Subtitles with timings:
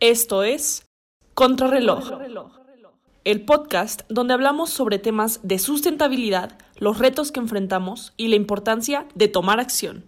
[0.00, 0.86] Esto es
[1.34, 2.10] Contrarreloj,
[3.24, 9.06] el podcast donde hablamos sobre temas de sustentabilidad, los retos que enfrentamos y la importancia
[9.14, 10.04] de tomar acción.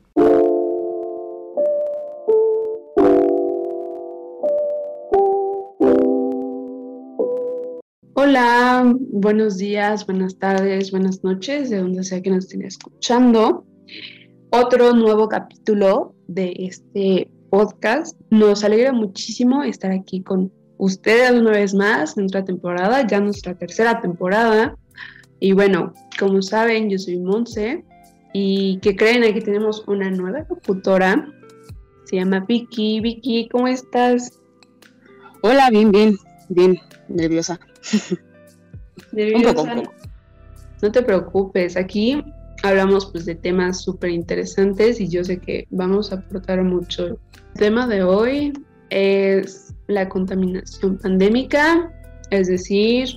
[8.15, 13.67] Hola, buenos días, buenas tardes, buenas noches, de donde sea que nos estén escuchando.
[14.53, 18.19] Otro nuevo capítulo de este podcast.
[18.31, 23.55] Nos alegra muchísimo estar aquí con ustedes una vez más en nuestra temporada, ya nuestra
[23.55, 24.75] tercera temporada.
[25.39, 27.85] Y bueno, como saben, yo soy Monse
[28.33, 31.29] y que creen, aquí tenemos una nueva locutora.
[32.05, 33.01] Se llama Vicky.
[33.01, 34.41] Vicky, ¿cómo estás?
[35.43, 36.17] Hola, bien, bien,
[36.49, 36.79] bien,
[37.09, 37.61] nerviosa.
[39.13, 39.51] ¿Nerviosa?
[39.51, 39.95] Un poco, un poco.
[40.81, 42.25] No te preocupes, aquí
[42.63, 47.07] hablamos pues de temas súper interesantes y yo sé que vamos a aportar mucho.
[47.07, 47.19] El
[47.59, 48.53] tema de hoy
[48.91, 51.91] es la contaminación pandémica,
[52.31, 53.09] es decir,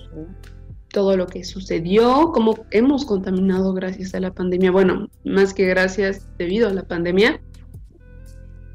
[0.90, 6.28] todo lo que sucedió, cómo hemos contaminado gracias a la pandemia, bueno, más que gracias
[6.38, 7.42] debido a la pandemia.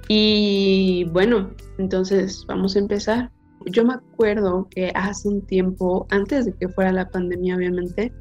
[0.08, 3.30] Y bueno, entonces vamos a empezar.
[3.66, 8.12] Yo me acuerdo que hace un tiempo, antes de que fuera la pandemia, obviamente,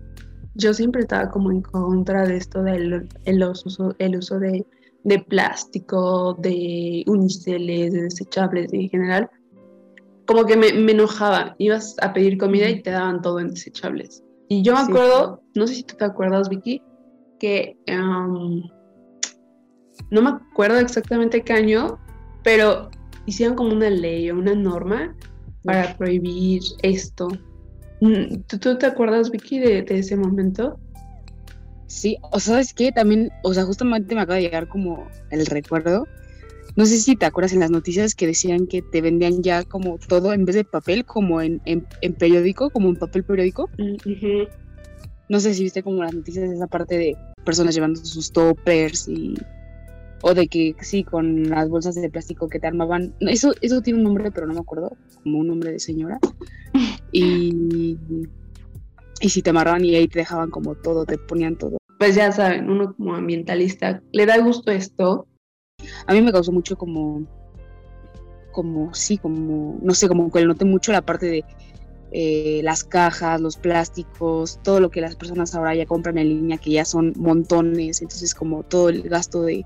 [0.56, 4.66] yo siempre estaba como en contra de esto del el uso, el uso de,
[5.04, 9.30] de, plástico, de uniceles, de desechables en general.
[10.26, 11.56] Como que me, me, enojaba.
[11.58, 14.24] Ibas a pedir comida y te daban todo en desechables.
[14.48, 16.82] Y yo me acuerdo, no sé si tú te acuerdas, Vicky,
[17.40, 18.64] que um,
[20.12, 22.00] no me acuerdo exactamente qué año,
[22.44, 22.90] pero
[23.26, 25.16] hicieron como una ley o una norma
[25.64, 27.28] para prohibir esto.
[28.02, 30.80] Mm, ¿Tú, te acuerdas, Vicky, de, ese momento?
[31.88, 36.08] Sí, o sabes que también, o sea, justamente me acaba de llegar como el recuerdo.
[36.76, 39.98] No sé si te acuerdas en las noticias que decían que te vendían ya como
[39.98, 41.60] todo en vez de papel, como en,
[42.18, 43.70] periódico, como en papel periódico.
[43.78, 44.44] Mm,
[45.30, 49.08] no sé si viste como las noticias de esa parte de personas llevando sus toppers
[49.08, 49.36] y
[50.22, 54.00] o de que sí, con las bolsas de plástico que te armaban, eso, eso tiene
[54.00, 54.92] un nombre, pero no me acuerdo,
[55.24, 56.20] como un nombre de señora.
[57.12, 57.98] Y,
[59.22, 61.78] y si te amarraban y ahí te dejaban como todo, te ponían todo.
[61.98, 65.28] Pues ya saben, uno como ambientalista, ¿le da gusto esto?
[66.06, 67.26] A mí me causó mucho como,
[68.52, 71.46] como, sí, como, no sé, como que noté mucho la parte de
[72.12, 76.58] eh, las cajas, los plásticos, todo lo que las personas ahora ya compran en línea,
[76.58, 79.66] que ya son montones, entonces como todo el gasto de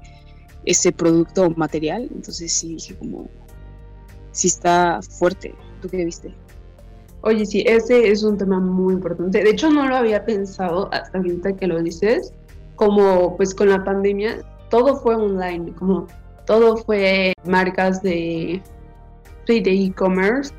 [0.66, 2.10] ese producto o material.
[2.14, 3.28] Entonces sí dije como,
[4.32, 5.56] sí está fuerte.
[5.82, 6.34] ¿Tú qué viste?
[7.22, 9.44] Oye, sí, ese es un tema muy importante.
[9.44, 12.34] De hecho, no lo había pensado hasta ahorita que lo dices,
[12.76, 16.08] como pues con la pandemia, todo fue online, como
[16.46, 18.62] todo fue marcas de
[19.48, 20.54] de e-commerce.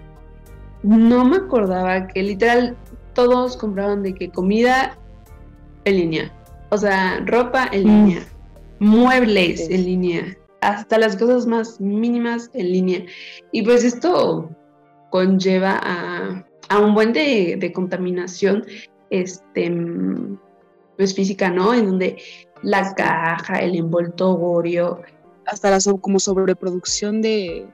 [0.82, 2.76] No me acordaba que literal
[3.15, 4.97] todos compraban de que comida
[5.84, 6.32] en línea,
[6.71, 7.86] o sea, ropa en mm.
[7.86, 8.22] línea,
[8.84, 13.05] muebles en línea, hasta las cosas más mínimas en línea.
[13.50, 14.50] Y pues esto
[15.11, 18.65] conlleva a, un buen de, contaminación
[19.11, 19.72] este,
[20.97, 21.72] pues física, ¿no?
[21.72, 22.19] En donde
[22.62, 25.01] la caja, el envoltorio.
[25.47, 27.66] Hasta la como sobreproducción de,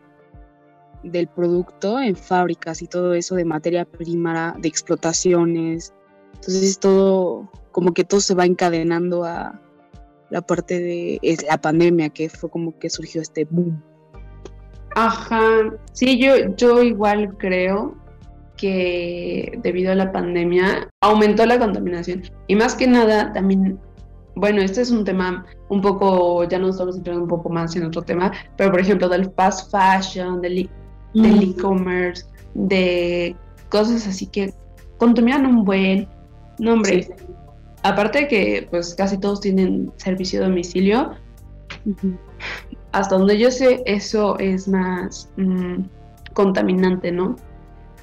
[1.02, 5.92] del producto en fábricas y todo eso de materia prima, de explotaciones.
[6.34, 9.60] Entonces todo, como que todo se va encadenando a,
[10.30, 13.82] la parte de la pandemia, que fue como que surgió este boom.
[14.94, 17.96] Ajá, sí, yo, yo igual creo
[18.56, 23.78] que debido a la pandemia aumentó la contaminación y más que nada también,
[24.34, 27.84] bueno, este es un tema un poco, ya nos estamos entrando un poco más en
[27.84, 30.68] otro tema, pero por ejemplo del fast fashion, del
[31.14, 31.24] mm.
[31.24, 33.36] e-commerce, de
[33.70, 34.52] cosas así que
[34.98, 36.08] contaminan un buen
[36.58, 37.08] nombre.
[37.82, 41.14] Aparte que pues casi todos tienen servicio de domicilio,
[42.92, 45.82] hasta donde yo sé eso es más mm,
[46.34, 47.36] contaminante, ¿no?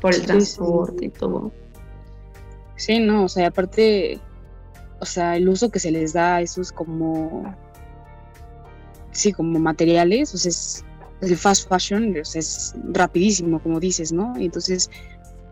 [0.01, 1.51] Por el transporte y todo.
[2.75, 4.19] Sí, no, o sea, aparte,
[4.99, 7.55] o sea, el uso que se les da a esos como,
[9.11, 10.85] sí, como materiales, o sea, es,
[11.21, 14.37] el fast fashion o sea, es rapidísimo, como dices, ¿no?
[14.39, 14.91] Y entonces,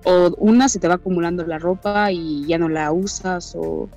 [0.03, 3.89] o una se te va acumulando la ropa y ya no la usas, o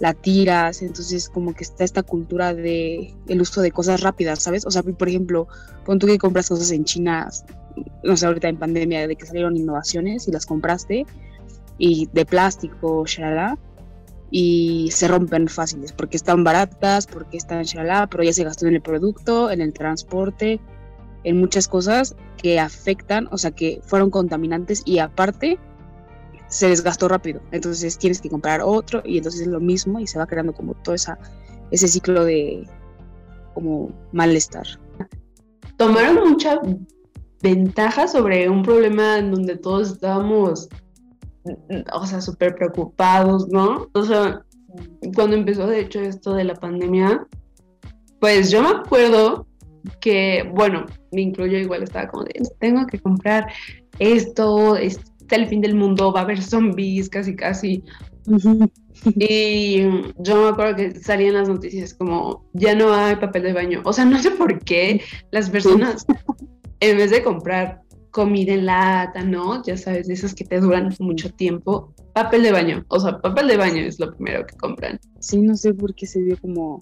[0.00, 4.66] la tiras, entonces como que está esta cultura de el uso de cosas rápidas, ¿sabes?
[4.66, 5.46] O sea, por ejemplo,
[5.84, 7.28] cuando tú que compras cosas en China,
[8.02, 11.06] no sé, ahorita en pandemia, de que salieron innovaciones y las compraste,
[11.76, 13.58] y de plástico, shalala,
[14.30, 18.76] y se rompen fáciles, porque están baratas, porque están shalala, pero ya se gastó en
[18.76, 20.60] el producto, en el transporte,
[21.24, 25.58] en muchas cosas que afectan, o sea, que fueron contaminantes y aparte
[26.50, 27.40] se desgastó rápido.
[27.52, 30.74] Entonces tienes que comprar otro y entonces es lo mismo y se va creando como
[30.74, 31.18] todo esa,
[31.70, 32.68] ese ciclo de
[33.54, 34.66] como malestar.
[35.76, 36.60] Tomaron mucha
[37.42, 40.68] ventaja sobre un problema en donde todos estábamos,
[41.92, 43.88] o sea, súper preocupados, ¿no?
[43.94, 44.44] O sea,
[45.14, 47.26] cuando empezó de hecho esto de la pandemia,
[48.20, 49.46] pues yo me acuerdo
[50.00, 53.50] que, bueno, me incluyo igual, estaba como de, tengo que comprar
[53.98, 54.76] esto,
[55.30, 57.84] está el fin del mundo, va a haber zombies, casi, casi.
[59.14, 59.82] y
[60.18, 63.80] yo me acuerdo que salían las noticias como, ya no hay papel de baño.
[63.84, 65.00] O sea, no sé por qué
[65.30, 66.04] las personas,
[66.80, 69.62] en vez de comprar comida en lata, ¿no?
[69.62, 72.84] Ya sabes, de esas que te duran mucho tiempo, papel de baño.
[72.88, 74.98] O sea, papel de baño es lo primero que compran.
[75.20, 76.80] Sí, no sé por qué se vio como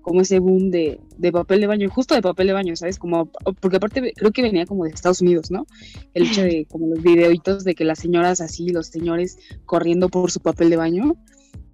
[0.00, 2.98] como ese boom de, de, papel de baño, justo de papel de baño, ¿sabes?
[2.98, 3.30] Como,
[3.60, 5.66] porque aparte creo que venía como de Estados Unidos, ¿no?
[6.14, 10.30] El hecho de como los videitos de que las señoras así, los señores corriendo por
[10.30, 11.16] su papel de baño.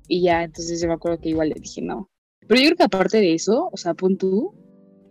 [0.09, 2.11] Y ya, entonces yo me acuerdo que igual le dije no.
[2.47, 4.17] Pero yo creo que aparte de eso, o sea, pon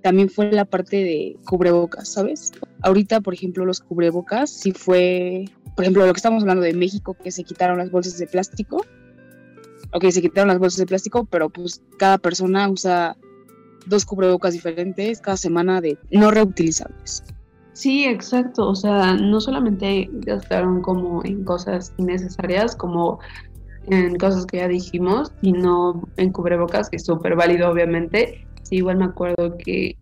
[0.02, 2.52] también fue la parte de cubrebocas, ¿sabes?
[2.82, 5.46] Ahorita, por ejemplo, los cubrebocas, sí fue,
[5.76, 8.86] por ejemplo, lo que estamos hablando de México, que se quitaron las bolsas de plástico,
[9.98, 13.18] ok, se quitaron las bolsas de plástico, pero pues cada persona usa
[13.86, 17.24] dos cubrebocas diferentes cada semana de no reutilizables.
[17.74, 18.68] Sí, exacto.
[18.70, 23.20] O sea, no solamente gastaron como en cosas innecesarias, como
[23.86, 28.46] en cosas que ya dijimos, sino en cubrebocas, que es súper válido, obviamente.
[28.64, 29.96] Sí, igual me acuerdo que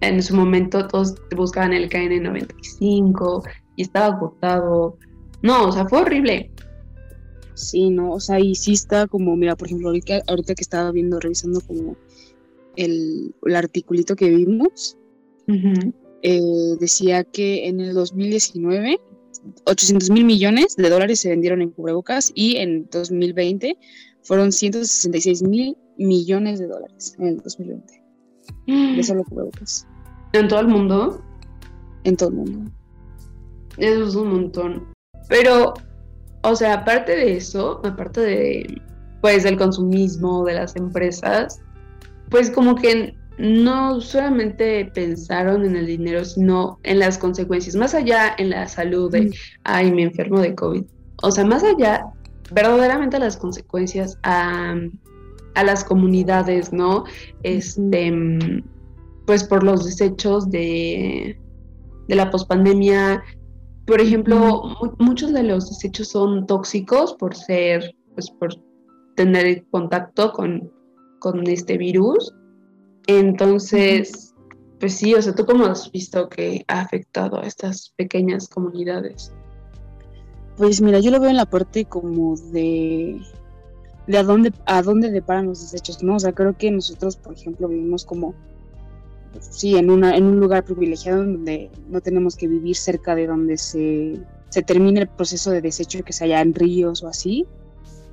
[0.00, 4.96] en su momento todos buscaban el KN95 y estaba agotado.
[5.42, 6.50] No, o sea, fue horrible.
[7.54, 8.12] Sí, ¿no?
[8.12, 11.60] O sea, y sí está como, mira, por ejemplo, ahorita, ahorita que estaba viendo, revisando
[11.60, 11.96] como
[12.76, 14.96] el, el articulito que vimos,
[16.22, 19.00] eh, decía que en el 2019
[19.64, 23.76] 800 mil millones de dólares se vendieron en cubrebocas y en 2020
[24.22, 28.02] fueron 166 mil millones de dólares en el 2020.
[28.66, 29.86] De solo cubrebocas.
[30.32, 31.22] ¿En todo el mundo?
[32.04, 32.70] En todo el mundo.
[33.78, 34.92] Eso es un montón.
[35.28, 35.74] Pero
[36.42, 38.82] o sea, aparte de eso, aparte de,
[39.20, 41.60] pues, del consumismo de las empresas,
[42.30, 48.34] pues como que no solamente pensaron en el dinero, sino en las consecuencias, más allá
[48.38, 49.34] en la salud de,
[49.64, 50.84] ay, me enfermo de COVID.
[51.22, 52.04] O sea, más allá,
[52.52, 54.74] verdaderamente las consecuencias a,
[55.54, 57.04] a las comunidades, ¿no?
[57.42, 58.12] Este,
[59.26, 61.38] pues por los desechos de,
[62.08, 63.22] de la pospandemia,
[63.90, 64.62] por ejemplo,
[65.00, 68.54] muchos de los desechos son tóxicos por ser, pues por
[69.16, 70.70] tener contacto con,
[71.18, 72.32] con este virus.
[73.08, 74.32] Entonces,
[74.78, 79.32] pues sí, o sea, ¿tú cómo has visto que ha afectado a estas pequeñas comunidades?
[80.56, 83.20] Pues mira, yo lo veo en la parte como de,
[84.06, 86.14] de a dónde, a dónde deparan los desechos, ¿no?
[86.14, 88.36] O sea, creo que nosotros, por ejemplo, vivimos como
[89.38, 93.56] sí, en, una, en un lugar privilegiado donde no tenemos que vivir cerca de donde
[93.56, 94.18] se,
[94.48, 97.46] se termine el proceso de desecho que se haya en ríos o así,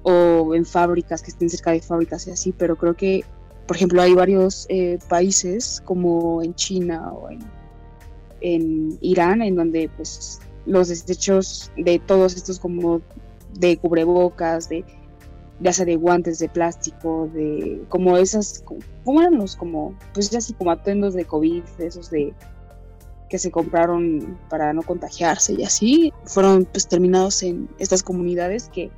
[0.03, 3.23] o en fábricas que estén cerca de fábricas y así, pero creo que,
[3.65, 7.39] por ejemplo, hay varios eh, países como en China o en,
[8.41, 13.01] en Irán, en donde pues los desechos de todos estos como
[13.53, 14.85] de cubrebocas, de
[15.59, 18.63] ya sea de guantes de plástico, de como esas,
[19.03, 22.33] ¿cómo eran los como, pues ya así como atuendos de COVID, esos de
[23.29, 28.89] que se compraron para no contagiarse y así, fueron pues terminados en estas comunidades que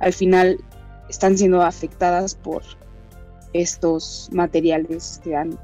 [0.00, 0.58] al final
[1.08, 2.62] están siendo afectadas por
[3.52, 5.58] estos materiales que han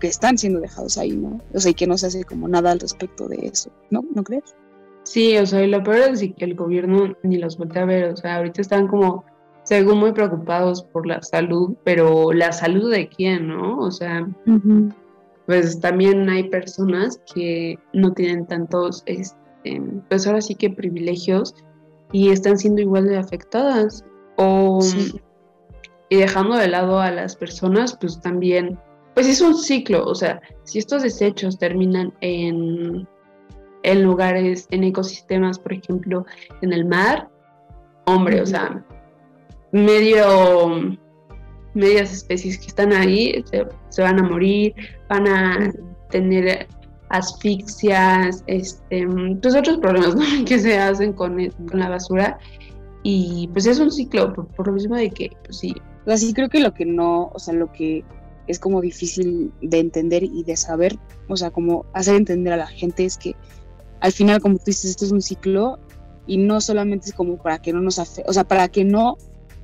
[0.00, 1.40] que están siendo dejados ahí, ¿no?
[1.54, 4.04] O sea, y que no se hace como nada al respecto de eso, ¿no?
[4.14, 4.54] ¿No crees?
[5.04, 8.12] Sí, o sea, y lo peor es que el gobierno ni los voltea a ver,
[8.12, 9.24] o sea, ahorita están como
[9.66, 13.78] según muy preocupados por la salud, pero la salud de quién, ¿no?
[13.80, 14.24] O sea,
[15.44, 21.52] pues también hay personas que no tienen tantos, este, pues ahora sí que privilegios
[22.12, 24.04] y están siendo igual de afectadas.
[24.36, 24.78] O,
[26.10, 28.78] y dejando de lado a las personas, pues también,
[29.14, 33.08] pues es un ciclo, o sea, si estos desechos terminan en,
[33.82, 36.24] en lugares, en ecosistemas, por ejemplo,
[36.60, 37.28] en el mar,
[38.04, 38.84] hombre, o sea,
[39.84, 40.96] medio
[41.76, 43.44] medias especies que están ahí
[43.90, 44.74] se, van a morir,
[45.08, 45.72] van a
[46.10, 46.66] tener
[47.10, 49.06] asfixias, este,
[49.40, 50.16] pues otros problemas
[50.46, 51.36] que se hacen con,
[51.68, 52.38] con, la basura
[53.02, 55.74] y pues es un ciclo por, lo mismo de que pues sí.
[56.06, 58.04] Así creo que lo que no, o sea, lo que
[58.46, 60.96] es como difícil de entender y de saber,
[61.28, 63.34] o sea, como hacer entender a la gente es que
[64.00, 65.78] al final, como tú dices, esto es un ciclo
[66.26, 69.16] y no solamente es como para que no nos afecte, o sea, para que no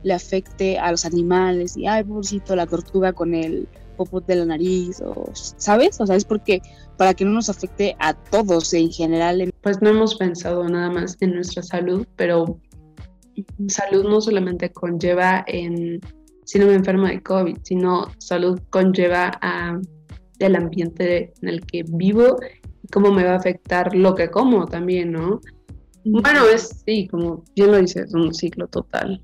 [0.02, 4.44] le afecte a los animales y, ay, pobrecito, la tortuga con el popot de la
[4.46, 6.00] nariz, o, ¿sabes?
[6.00, 6.62] O sea, es porque
[6.96, 9.52] para que no nos afecte a todos en general.
[9.62, 12.60] Pues no hemos pensado nada más en nuestra salud, pero
[13.68, 16.00] salud no solamente conlleva en
[16.44, 19.80] si no me enfermo de COVID, sino salud conlleva a
[20.38, 22.36] el ambiente en el que vivo
[22.82, 25.40] y cómo me va a afectar lo que como también, ¿no?
[26.04, 29.20] Bueno, es sí, como bien lo dices, un ciclo total.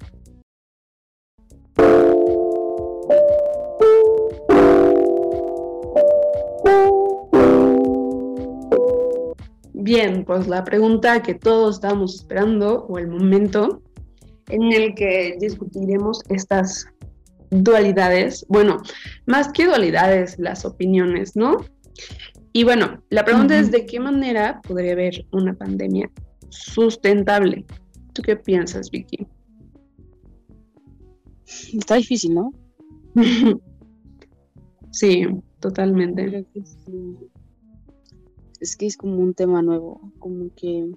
[9.89, 13.81] Bien, pues la pregunta que todos estamos esperando, o el momento
[14.51, 16.87] en el que discutiremos estas
[17.49, 18.83] dualidades, bueno,
[19.25, 21.65] más que dualidades, las opiniones, ¿no?
[22.53, 26.11] Y bueno, la pregunta es de qué manera podría haber una pandemia
[26.51, 27.65] sustentable.
[28.13, 29.27] ¿Tú qué piensas, Vicky?
[31.73, 32.53] Está difícil, ¿no?
[34.91, 35.27] sí,
[35.61, 36.45] totalmente.
[38.61, 40.91] Es que es como un tema nuevo, como que,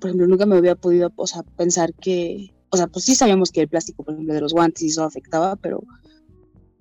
[0.00, 3.50] por ejemplo, nunca me había podido, o sea, pensar que o sea, pues sí sabíamos
[3.50, 5.82] que el plástico, por ejemplo, de los guantes y eso afectaba, pero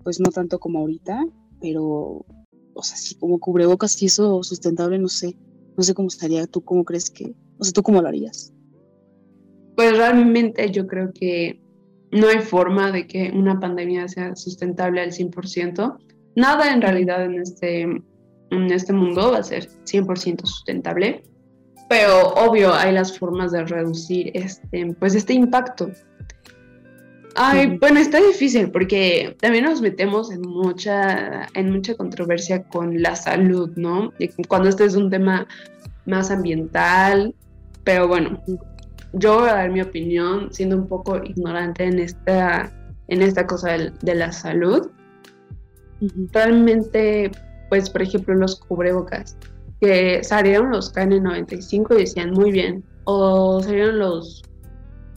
[0.04, 1.26] pues no tanto como ahorita,
[1.62, 2.26] pero,
[2.74, 5.38] o sea, sí, como cubrebocas y eso sustentable, no sé,
[5.78, 8.54] no sé cómo estaría, tú cómo crees que, o sea, tú cómo lo harías.
[9.76, 11.62] Pues realmente yo creo que
[12.12, 15.98] no hay forma de que una pandemia sea sustentable al 100%.
[16.36, 17.86] Nada en realidad en este,
[18.51, 21.24] en este mundo va a ser 100% sustentable
[21.88, 25.89] pero obvio hay las formas de reducir este, pues este impacto.
[27.36, 33.16] Ay, bueno, está difícil porque también nos metemos en mucha, en mucha controversia con la
[33.16, 34.12] salud, ¿no?
[34.48, 35.48] Cuando este es un tema
[36.06, 37.36] más ambiental,
[37.84, 38.42] pero bueno,
[39.13, 42.72] yo voy a dar mi opinión siendo un poco ignorante en esta,
[43.08, 44.89] en esta cosa de, de la salud.
[46.34, 47.32] Realmente,
[47.70, 49.38] pues, por ejemplo, los cubrebocas
[49.80, 54.44] que salieron los KN95 y decían muy bien, o salieron los,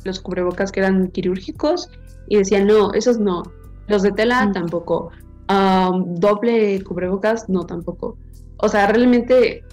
[0.05, 1.89] los cubrebocas que eran quirúrgicos
[2.29, 3.43] y decían no, esos no,
[3.89, 4.53] los de tela mm.
[4.53, 5.11] tampoco,
[5.49, 8.17] doble cubrebocas no tampoco.
[8.59, 9.65] O sea, realmente,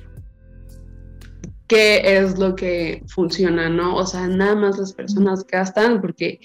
[1.67, 3.95] ¿qué es lo que funciona, no?
[3.95, 6.39] O sea, nada más las personas gastan porque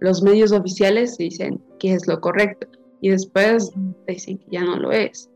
[0.00, 2.68] los medios oficiales dicen que es lo correcto
[3.00, 3.72] y después
[4.06, 5.28] dicen que ya no lo es.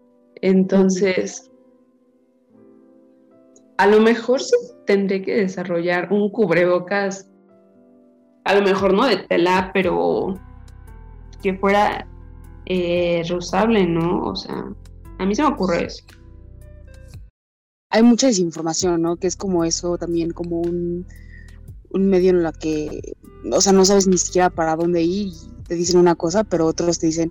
[0.42, 1.50] Entonces,
[3.78, 4.56] a lo mejor sí
[4.87, 7.30] tendré que desarrollar un cubrebocas,
[8.44, 10.38] a lo mejor no de tela, pero
[11.42, 12.06] que fuera
[12.66, 14.25] eh, reusable, ¿no?
[14.25, 14.64] O sea,
[15.18, 16.04] a mí se me ocurre eso.
[17.90, 19.16] Hay mucha desinformación, ¿no?
[19.16, 21.06] Que es como eso también, como un,
[21.90, 23.14] un medio en la que,
[23.52, 26.66] o sea, no sabes ni siquiera para dónde ir y te dicen una cosa, pero
[26.66, 27.30] otros te dicen,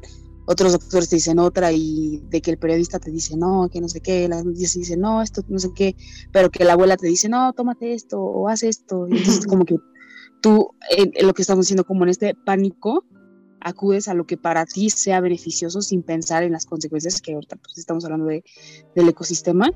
[0.52, 3.90] otros doctores te dicen otra y de que el periodista te dice no, que no
[3.90, 5.96] sé qué, las noticias dicen no, esto no sé qué,
[6.32, 9.08] pero que la abuela te dice no, tómate esto o haz esto.
[9.10, 9.78] Y entonces como que
[10.42, 13.06] tú, en, lo que estamos diciendo, como en este pánico,
[13.62, 17.56] acudes a lo que para ti sea beneficioso sin pensar en las consecuencias que ahorita
[17.58, 18.44] pues, estamos hablando de,
[18.96, 19.72] del ecosistema.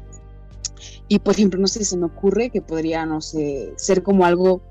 [1.07, 4.61] Y por ejemplo, no sé, se me ocurre que podría, no sé, ser como algo,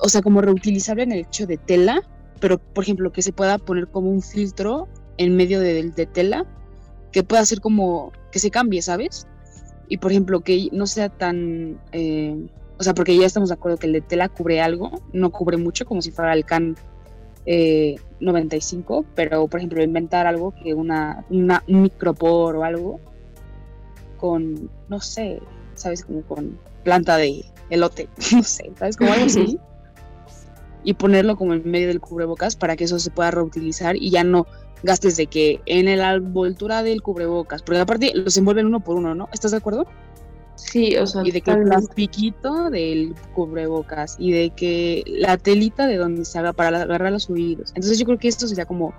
[0.00, 2.02] o sea, como reutilizable en el hecho de tela,
[2.40, 6.46] pero por ejemplo, que se pueda poner como un filtro en medio de, tela
[7.12, 9.26] que pueda hacer como que se cambie, ¿sabes?
[9.88, 12.46] Y por ejemplo, que no sea tan, eh,
[12.78, 15.56] o sea, porque ya estamos de acuerdo que el de tela cubre algo, no cubre
[15.56, 16.76] mucho, como si fuera el CAN
[18.20, 23.00] 95, eh, pero por ejemplo, inventar algo que una, una, un micropor o algo
[24.18, 25.40] con, no sé,
[25.74, 26.04] ¿sabes?
[26.04, 28.96] Como con planta de elote, no sé, ¿sabes?
[28.96, 29.58] Como algo así.
[30.84, 34.24] y ponerlo como en medio del cubrebocas para que eso se pueda reutilizar y ya
[34.24, 34.46] no
[34.82, 39.14] gastes de que en la envoltura del cubrebocas, porque aparte los envuelven uno por uno,
[39.14, 39.28] ¿no?
[39.32, 39.86] ¿Estás de acuerdo?
[40.56, 45.86] Sí, o sea, y de que el plastiquito del cubrebocas y de que la telita
[45.86, 47.70] de donde se haga para agarrar los oídos.
[47.70, 48.92] Entonces yo creo que esto sería como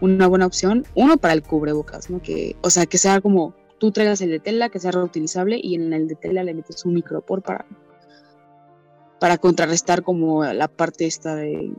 [0.00, 2.20] una buena opción, uno para el cubrebocas, ¿no?
[2.20, 5.76] Que, o sea, que sea como tú traigas el de tela, que sea reutilizable y
[5.76, 7.66] en el de tela le metes un micropor para
[9.18, 11.72] para contrarrestar como la parte esta de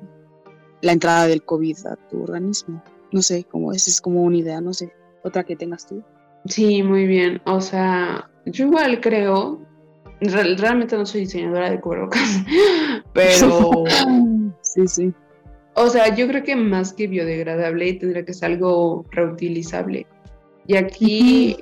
[0.81, 2.83] la entrada del COVID a tu organismo.
[3.11, 4.91] No sé, como esa es como una idea, no sé,
[5.23, 6.03] otra que tengas tú.
[6.45, 7.41] Sí, muy bien.
[7.45, 9.59] O sea, yo igual creo,
[10.21, 12.43] realmente no soy diseñadora de cubrebocas,
[13.13, 13.83] pero
[14.61, 15.13] sí, sí.
[15.75, 20.07] o sea, yo creo que más que biodegradable tendría que ser algo reutilizable.
[20.67, 21.57] Y aquí,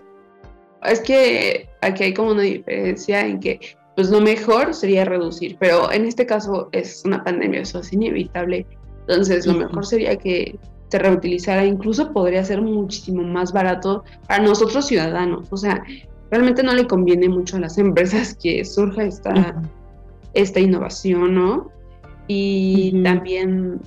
[0.83, 3.59] es que aquí hay como una diferencia en que,
[3.95, 8.65] pues lo mejor sería reducir, pero en este caso es una pandemia, eso es inevitable.
[9.07, 14.87] Entonces, lo mejor sería que se reutilizara, incluso podría ser muchísimo más barato para nosotros
[14.87, 15.47] ciudadanos.
[15.51, 15.83] O sea,
[16.31, 19.61] realmente no le conviene mucho a las empresas que surja esta,
[20.33, 21.71] esta innovación, ¿no?
[22.27, 23.81] Y también,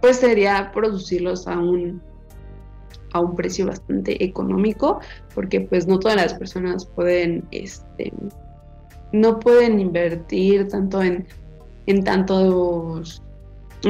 [0.00, 2.02] pues sería producirlos a un,
[3.12, 5.00] a un precio bastante económico,
[5.34, 8.12] porque pues no todas las personas pueden, este,
[9.12, 11.26] no pueden invertir tanto en,
[11.86, 13.22] en tantos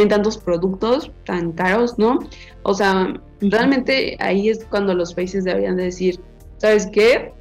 [0.02, 2.18] en tantos productos tan caros, ¿no?
[2.62, 6.20] O sea, realmente ahí es cuando los países deberían decir,
[6.58, 7.32] ¿sabes qué?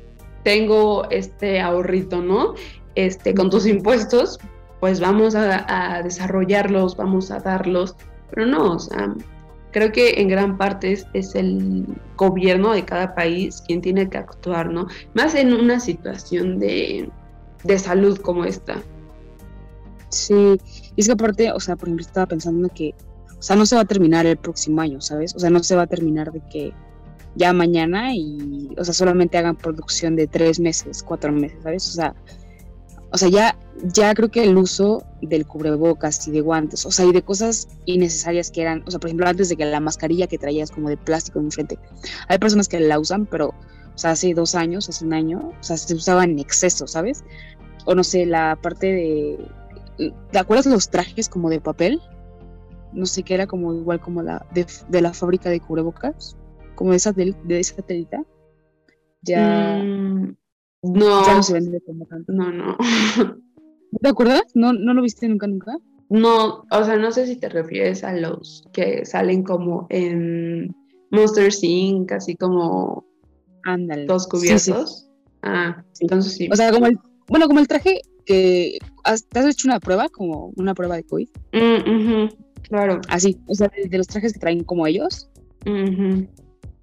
[0.44, 2.54] Tengo este ahorrito, ¿no?
[2.96, 4.40] Este, con tus impuestos,
[4.80, 7.96] pues vamos a, desarrollarlos, vamos a darlos,
[8.30, 9.16] pero no, o sea,
[9.72, 11.86] creo que en gran parte es, el
[12.18, 14.88] gobierno de cada país quien tiene que actuar, ¿no?
[15.14, 17.10] Más en una situación de,
[17.78, 18.82] salud como esta.
[20.10, 20.60] Sí,
[20.96, 22.94] y es que aparte, o sea, por ejemplo, estaba pensando que,
[23.38, 25.36] o sea, no se va a terminar el próximo año, ¿sabes?
[25.36, 26.74] O sea, no se va a terminar de que
[27.36, 31.88] ya mañana y, o sea, solamente hagan producción de tres meses, cuatro meses, ¿sabes?
[31.88, 32.16] O sea,
[33.14, 37.06] o sea, ya, ya creo que el uso del cubrebocas y de guantes, o sea,
[37.06, 40.26] y de cosas innecesarias que eran, o sea, por ejemplo, antes de que la mascarilla
[40.26, 41.78] que traías como de plástico en frente,
[42.28, 45.64] hay personas que la usan, pero, o sea, hace dos años, hace un año, o
[45.64, 47.24] sea, se usaba en exceso, ¿sabes?
[47.86, 49.48] O no sé, la parte de,
[49.98, 52.02] ¿te acuerdas los trajes como de papel?
[52.94, 56.38] No sé, qué era como igual como la de, de la fábrica de cubrebocas,
[56.76, 58.24] como de esa, de, esa telita.
[59.22, 59.82] Ya...
[59.84, 60.36] Mm,
[60.84, 61.26] no.
[61.26, 62.34] Ya no se vende como tanto.
[62.34, 62.78] No, no.
[64.02, 64.44] ¿Te acuerdas?
[64.54, 65.78] ¿No, ¿No lo viste nunca, nunca?
[66.10, 70.76] No, o sea, no sé si te refieres a los que salen como en
[71.10, 73.06] Monster Inc., así como
[73.64, 74.06] Ándale.
[74.06, 75.10] Todos cubiertos.
[75.42, 76.50] Ah, entonces sí.
[76.52, 80.10] O sea, como el, bueno, como el traje que has, te has hecho una prueba,
[80.10, 81.30] como una prueba de COVID.
[81.54, 82.30] Mm,
[82.64, 83.02] claro.
[83.10, 85.30] Así, o sea, de, los trajes que traen como ellos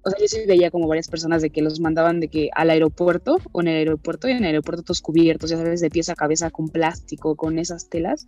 [0.03, 2.69] o sea, yo sí veía como varias personas de que los mandaban de que al
[2.71, 6.09] aeropuerto o en el aeropuerto y en el aeropuerto todos cubiertos, ya sabes, de pies
[6.09, 8.27] a cabeza con plástico, con esas telas.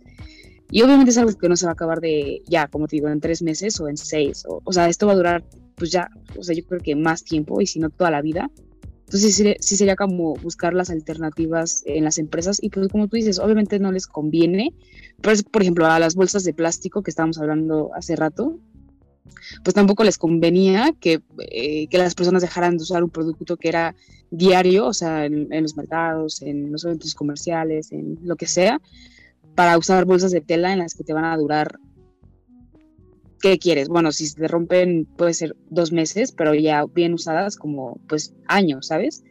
[0.70, 3.08] Y obviamente es algo que no se va a acabar de ya, como te digo,
[3.08, 4.44] en tres meses o en seis.
[4.48, 7.24] O, o sea, esto va a durar, pues ya, o sea, yo creo que más
[7.24, 8.50] tiempo y si no toda la vida.
[9.14, 13.14] Entonces sí, sí, sería como buscar las alternativas en las empresas y pues como tú
[13.14, 14.74] dices, obviamente no les conviene,
[15.20, 18.58] pero por ejemplo a las bolsas de plástico que estábamos hablando hace rato,
[19.62, 23.68] pues tampoco les convenía que, eh, que, las personas dejaran de usar un producto que
[23.68, 23.94] era
[24.32, 28.80] diario, o sea, en, los mercados, en los eventos comerciales, en lo que sea,
[29.54, 31.78] para usar bolsas de tela en las que te van a durar.
[33.44, 33.88] ¿Qué quieres?
[33.88, 38.34] Bueno, si se te rompen puede ser dos meses, pero ya bien usadas como pues
[38.46, 39.22] años, ¿sabes?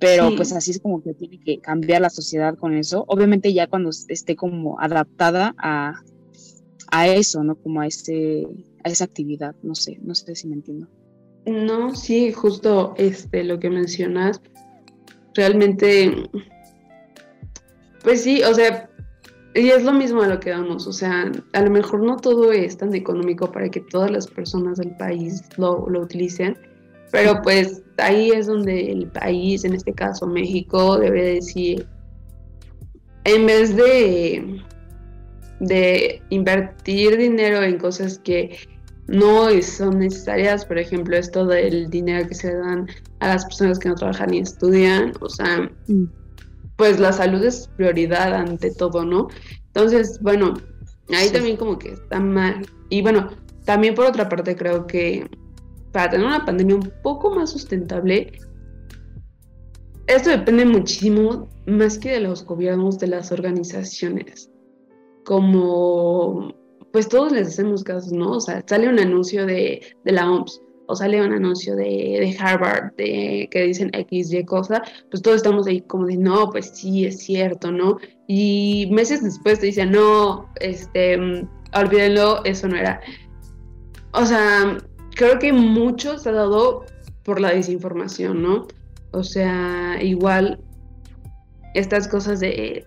[0.00, 3.04] Pero pues así es como que tiene que cambiar la sociedad con eso.
[3.06, 6.02] Obviamente ya cuando esté como adaptada a,
[6.90, 7.54] a eso, ¿no?
[7.54, 8.48] Como a ese
[8.82, 10.88] esa actividad, no sé, no sé si me entiendo.
[11.46, 14.40] No, sí, justo este lo que mencionas,
[15.34, 16.28] realmente,
[18.02, 18.90] pues sí, o sea,
[19.56, 22.52] y es lo mismo a lo que vamos, o sea, a lo mejor no todo
[22.52, 26.58] es tan económico para que todas las personas del país lo, lo utilicen,
[27.10, 31.86] pero pues ahí es donde el país, en este caso México, debe decir,
[33.24, 34.60] en vez de,
[35.60, 38.56] de invertir dinero en cosas que
[39.06, 42.88] no son necesarias, por ejemplo, esto del dinero que se dan
[43.20, 46.04] a las personas que no trabajan ni estudian, o sea, mm.
[46.76, 49.28] Pues la salud es prioridad ante todo, ¿no?
[49.68, 50.54] Entonces, bueno,
[51.14, 52.66] ahí también como que está mal.
[52.90, 53.30] Y bueno,
[53.64, 55.28] también por otra parte creo que
[55.92, 58.32] para tener una pandemia un poco más sustentable,
[60.06, 64.50] esto depende muchísimo más que de los gobiernos, de las organizaciones,
[65.24, 66.54] como
[66.92, 68.32] pues todos les hacemos caso, ¿no?
[68.32, 73.48] O sea, sale un anuncio de, la OMS o sale un anuncio de, Harvard de,
[73.50, 77.18] que dicen X, Y cosa, pues todos estamos ahí como de, no, pues sí, es
[77.18, 77.98] cierto, ¿no?
[78.26, 81.18] Y meses después te dicen, no, este,
[81.74, 83.00] olvídenlo, eso no era.
[84.12, 84.78] O sea,
[85.14, 86.84] creo que mucho se ha dado
[87.24, 88.66] por la desinformación, ¿no?
[89.12, 90.60] O sea, igual
[91.74, 92.86] estas cosas de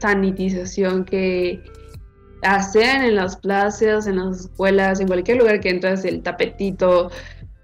[0.00, 1.62] sanitización que
[2.42, 7.10] hacen en las plazas, en las escuelas, en cualquier lugar que entras, el tapetito,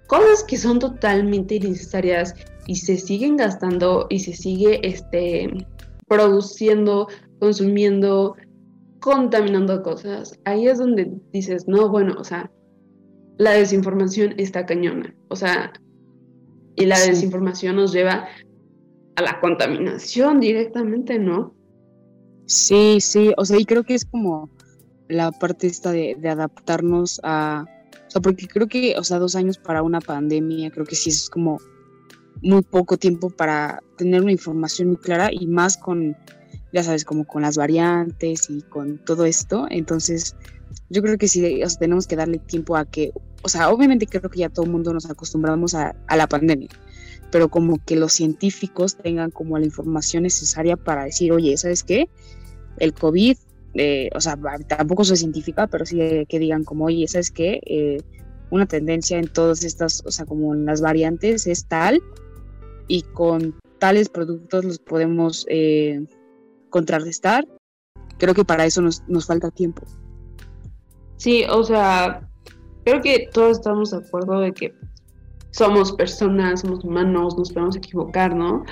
[0.07, 2.35] cosas que son totalmente innecesarias
[2.67, 5.67] y se siguen gastando y se sigue este,
[6.07, 7.07] produciendo,
[7.39, 8.35] consumiendo
[9.05, 12.49] contaminando cosas, ahí es donde dices, no, bueno, o sea,
[13.37, 15.73] la desinformación está cañona, o sea,
[16.75, 18.27] y la desinformación nos lleva
[19.15, 21.53] a la contaminación directamente, ¿no?
[22.47, 24.49] Sí, sí, o sea, y creo que es como
[25.07, 27.65] la parte esta de, adaptarnos a,
[28.07, 31.09] o sea, porque creo que, o sea, dos años para una pandemia, creo que sí
[31.09, 31.59] es como
[32.41, 36.15] muy poco tiempo para tener una información muy clara y más con,
[36.73, 39.67] ya sabes, como con las variantes y con todo esto.
[39.69, 40.35] Entonces,
[40.89, 43.11] yo creo que sí, tenemos que darle tiempo a que,
[43.43, 46.69] o sea, obviamente creo que ya todo el mundo nos acostumbramos a, a la pandemia,
[47.31, 52.09] pero como que los científicos tengan como la información necesaria para decir, oye, ¿sabes qué?
[52.77, 53.37] El COVID
[53.75, 57.61] eh, o sea, tampoco soy científica, pero sí que digan como, oye, ¿sabes qué?
[57.65, 57.97] Eh,
[58.49, 62.01] una tendencia en todas estas, o sea, como en las variantes es tal
[62.87, 66.05] y con tales productos los podemos eh,
[66.69, 67.45] contrarrestar.
[68.17, 69.83] Creo que para eso nos, nos falta tiempo.
[71.17, 72.29] Sí, o sea,
[72.85, 74.73] creo que todos estamos de acuerdo de que
[75.51, 78.63] somos personas, somos humanos, nos podemos equivocar, ¿no?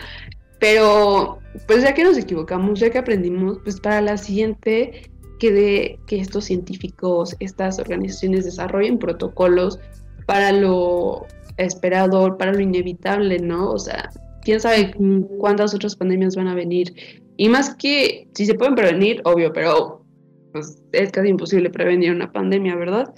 [0.64, 6.00] Pero, pues ya que nos equivocamos, ya que aprendimos, pues para la siguiente que de
[6.08, 9.78] que estos científicos, estas organizaciones desarrollen protocolos
[10.26, 11.26] para lo
[11.58, 13.72] esperado, para lo inevitable, ¿no?
[13.72, 14.10] O sea,
[14.44, 14.94] quién sabe
[15.38, 16.94] cuántas otras pandemias van a venir.
[17.36, 20.06] Y más que si se pueden prevenir, obvio, pero
[20.54, 23.14] pues es casi imposible prevenir una pandemia, ¿verdad?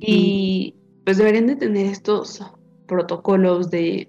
[0.00, 0.74] Y
[1.06, 2.42] pues deberían de tener estos
[2.86, 4.06] protocolos de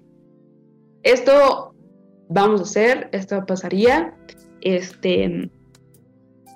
[1.04, 1.72] esto
[2.28, 4.14] vamos a hacer, esto pasaría,
[4.60, 5.50] este,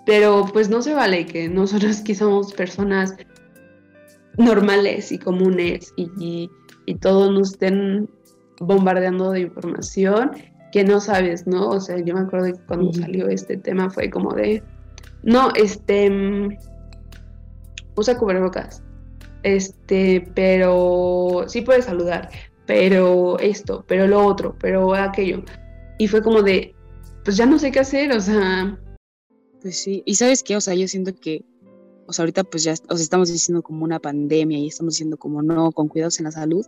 [0.06, 3.14] pero pues no se vale que nosotros que somos personas
[4.36, 6.50] normales y comunes y,
[6.86, 8.10] y, todos nos estén
[8.58, 10.32] bombardeando de información
[10.72, 11.68] que no sabes, ¿no?
[11.68, 14.62] O sea, yo me acuerdo que cuando salió este tema fue como de,
[15.22, 16.58] no, este,
[17.94, 18.82] usa cubrebocas,
[19.44, 22.30] este, pero sí puedes saludar,
[22.70, 25.42] pero esto, pero lo otro, pero aquello.
[25.98, 26.72] Y fue como de,
[27.24, 28.78] pues ya no sé qué hacer, o sea.
[29.60, 31.44] Pues sí, y sabes qué, o sea, yo siento que,
[32.06, 35.16] o sea, ahorita pues ya, o sea, estamos diciendo como una pandemia y estamos diciendo
[35.16, 36.64] como no, con cuidados en la salud,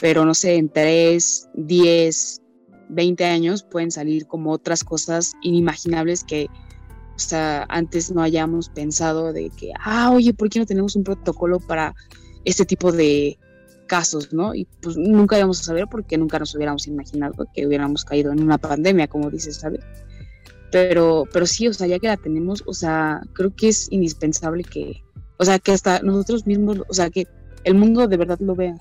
[0.00, 2.42] pero no sé, en 3, 10,
[2.90, 6.46] 20 años pueden salir como otras cosas inimaginables que,
[7.16, 11.02] o sea, antes no hayamos pensado de que, ah, oye, ¿por qué no tenemos un
[11.02, 11.96] protocolo para
[12.44, 13.40] este tipo de,
[13.86, 14.54] casos, ¿no?
[14.54, 18.42] Y pues nunca íbamos a saber porque nunca nos hubiéramos imaginado que hubiéramos caído en
[18.42, 19.80] una pandemia, como dices, ¿sabes?
[20.70, 24.64] Pero, pero sí, o sea, ya que la tenemos, o sea, creo que es indispensable
[24.64, 25.02] que,
[25.36, 27.26] o sea, que hasta nosotros mismos, o sea, que
[27.64, 28.76] el mundo de verdad lo vea.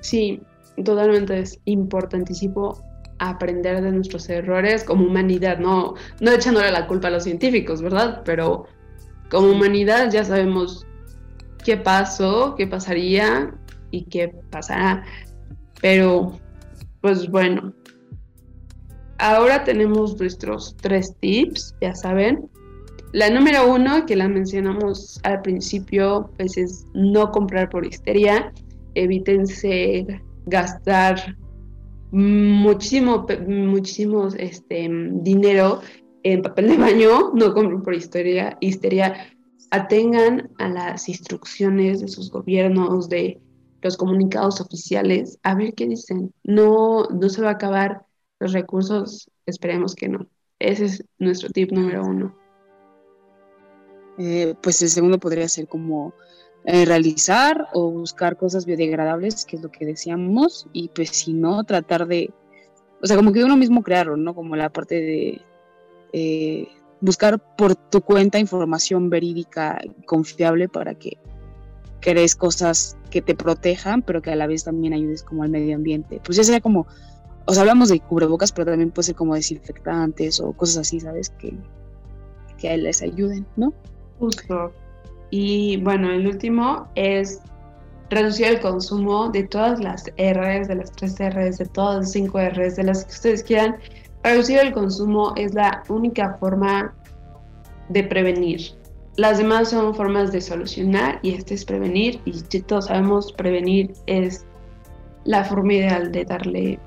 [0.00, 0.42] Sí,
[0.84, 2.82] totalmente es importantísimo
[3.18, 8.22] aprender de nuestros errores como humanidad, no, no echándole la culpa a los científicos, ¿verdad?
[8.24, 8.66] Pero
[9.30, 10.86] como humanidad ya sabemos
[11.64, 13.54] qué pasó, qué pasaría
[13.90, 15.04] y qué pasará.
[15.80, 16.38] Pero,
[17.00, 17.72] pues bueno,
[19.18, 22.48] ahora tenemos nuestros tres tips, ya saben.
[23.12, 28.52] La número uno, que la mencionamos al principio, pues es no comprar por histeria.
[28.94, 31.36] Evítense gastar
[32.10, 33.26] muchísimo,
[34.36, 34.90] este,
[35.22, 35.80] dinero
[36.22, 37.32] en papel de baño.
[37.34, 38.58] No compren por histeria.
[38.60, 39.14] histeria.
[39.70, 43.40] Atengan a las instrucciones de sus gobiernos, de
[43.80, 46.32] los comunicados oficiales, a ver qué dicen.
[46.44, 48.04] No, no se va a acabar
[48.40, 50.26] los recursos, esperemos que no.
[50.58, 52.36] Ese es nuestro tip número uno.
[54.18, 56.12] Eh, pues el segundo podría ser como
[56.64, 61.62] eh, realizar o buscar cosas biodegradables, que es lo que decíamos, y pues si no,
[61.64, 62.32] tratar de,
[63.00, 64.34] o sea, como que uno mismo crearlo, ¿no?
[64.34, 65.40] Como la parte de
[66.12, 66.68] eh,
[67.00, 71.16] buscar por tu cuenta información verídica, confiable para que
[72.00, 75.76] crees cosas que te protejan, pero que a la vez también ayudes como al medio
[75.76, 76.20] ambiente.
[76.24, 76.86] Pues ya sea como,
[77.46, 81.30] o sea, hablamos de cubrebocas, pero también puede ser como desinfectantes o cosas así, ¿sabes?
[81.30, 81.54] Que,
[82.58, 83.72] que les ayuden, ¿no?
[84.18, 84.72] Justo.
[85.30, 87.40] Y bueno, el último es
[88.10, 92.38] reducir el consumo de todas las R's, de las tres R's, de todas las cinco
[92.40, 93.76] R's, de las que ustedes quieran.
[94.22, 96.94] Reducir el consumo es la única forma
[97.88, 98.77] de prevenir
[99.18, 103.92] las demás son formas de solucionar y este es prevenir y si todos sabemos prevenir
[104.06, 104.46] es
[105.24, 106.78] la forma ideal de darle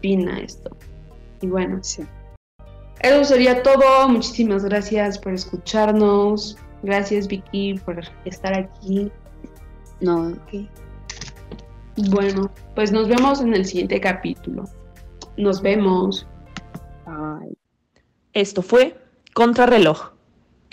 [0.00, 0.70] fin a esto.
[1.40, 2.04] Y bueno, sí.
[3.00, 4.08] Eso sería todo.
[4.08, 6.56] Muchísimas gracias por escucharnos.
[6.84, 9.10] Gracias Vicky por estar aquí.
[10.00, 10.68] No, ok.
[12.08, 14.62] Bueno, pues nos vemos en el siguiente capítulo.
[15.36, 16.24] Nos vemos.
[18.32, 18.96] Esto fue
[19.34, 20.13] Contrarreloj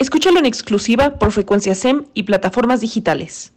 [0.02, 3.52] Escúchalo en exclusiva por Frecuencia SEM y plataformas digitales.